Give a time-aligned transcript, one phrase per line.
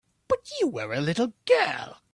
[0.27, 2.01] But you were a little girl.